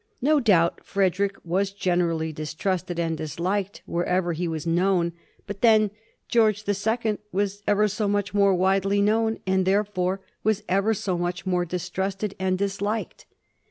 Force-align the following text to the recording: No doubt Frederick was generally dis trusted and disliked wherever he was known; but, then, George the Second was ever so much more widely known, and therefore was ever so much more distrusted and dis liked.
No 0.19 0.39
doubt 0.39 0.83
Frederick 0.83 1.35
was 1.45 1.69
generally 1.71 2.33
dis 2.33 2.55
trusted 2.55 2.97
and 2.97 3.15
disliked 3.15 3.83
wherever 3.85 4.33
he 4.33 4.47
was 4.47 4.65
known; 4.65 5.13
but, 5.45 5.61
then, 5.61 5.91
George 6.27 6.63
the 6.63 6.73
Second 6.73 7.19
was 7.31 7.61
ever 7.67 7.87
so 7.87 8.07
much 8.07 8.33
more 8.33 8.55
widely 8.55 8.99
known, 8.99 9.37
and 9.45 9.63
therefore 9.63 10.19
was 10.43 10.63
ever 10.67 10.95
so 10.95 11.19
much 11.19 11.45
more 11.45 11.65
distrusted 11.65 12.33
and 12.39 12.57
dis 12.57 12.81
liked. 12.81 13.27